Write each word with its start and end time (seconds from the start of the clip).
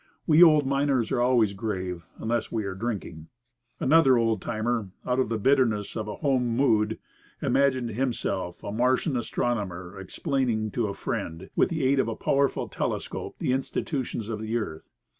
We 0.25 0.41
old 0.41 0.65
miners 0.65 1.11
are 1.11 1.21
always 1.21 1.53
grave, 1.53 2.07
unless 2.17 2.51
were 2.51 2.73
drinking." 2.73 3.27
Another 3.79 4.17
old 4.17 4.41
timer, 4.41 4.89
out 5.05 5.19
of 5.19 5.29
the 5.29 5.37
bitterness 5.37 5.95
of 5.95 6.07
a 6.07 6.15
"home 6.15 6.47
mood," 6.57 6.97
imagined 7.39 7.91
himself 7.91 8.63
a 8.63 8.71
Martian 8.71 9.15
astronomer 9.15 9.99
explaining 9.99 10.71
to 10.71 10.87
a 10.87 10.95
friend, 10.95 11.51
with 11.55 11.69
the 11.69 11.83
aid 11.83 11.99
of 11.99 12.07
a 12.07 12.15
powerful 12.15 12.67
telescope, 12.67 13.35
the 13.37 13.53
institutions 13.53 14.27
of 14.27 14.39
the 14.41 14.57
earth. 14.57 14.89